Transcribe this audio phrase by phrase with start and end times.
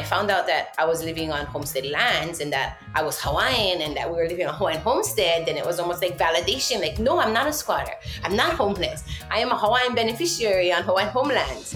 [0.00, 3.94] found out that I was living on homestead lands and that I was Hawaiian and
[3.96, 6.80] that we were living on Hawaiian homestead, then it was almost like validation.
[6.80, 7.92] Like, no, I'm not a squatter.
[8.24, 9.04] I'm not homeless.
[9.30, 11.74] I am a Hawaiian beneficiary on Hawaiian homelands.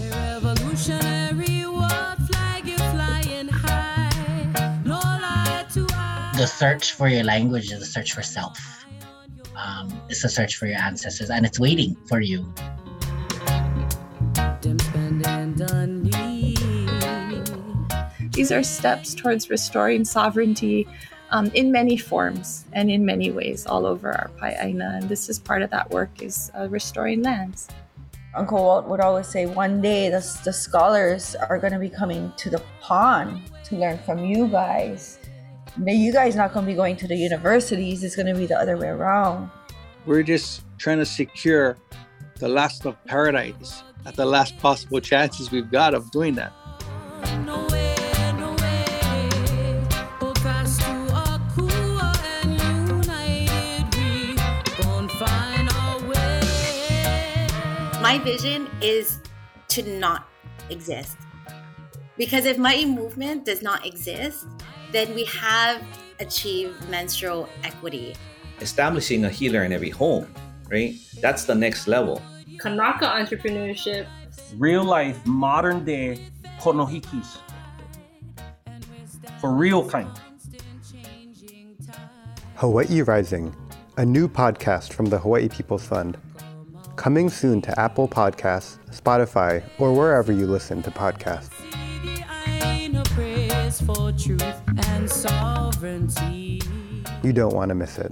[6.37, 8.57] The search for your language is a search for self.
[9.55, 12.45] Um, it's a search for your ancestors, and it's waiting for you.
[18.37, 20.87] These are steps towards restoring sovereignty
[21.31, 24.99] um, in many forms and in many ways all over our Pai'aina.
[24.99, 27.67] And this is part of that work is uh, restoring lands.
[28.35, 32.31] Uncle Walt would always say, one day the, the scholars are going to be coming
[32.37, 35.17] to the pond to learn from you guys.
[35.75, 38.03] Now, You guys not going to be going to the universities.
[38.03, 39.49] It's going to be the other way around.
[40.05, 41.75] We're just trying to secure
[42.35, 46.53] the last of paradise at the last possible chances we've got of doing that.
[58.07, 59.19] My vision is
[59.67, 60.29] to not
[60.69, 61.17] exist.
[62.15, 64.47] Because if my movement does not exist,
[64.93, 65.83] then we have
[66.21, 68.15] achieved menstrual equity.
[68.61, 70.25] Establishing a healer in every home,
[70.71, 70.95] right?
[71.19, 72.21] That's the next level.
[72.59, 74.07] Kanaka entrepreneurship.
[74.55, 76.17] Real life, modern day
[76.61, 77.39] konohikis.
[79.41, 80.17] For real kind.
[82.55, 83.53] Hawaii Rising,
[83.97, 86.17] a new podcast from the Hawaii People's Fund.
[86.97, 91.53] Coming soon to Apple Podcasts, Spotify, or wherever you listen to podcasts.
[97.23, 98.11] You don't want to miss it.